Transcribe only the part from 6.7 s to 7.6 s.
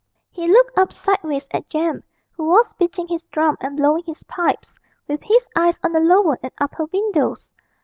windows.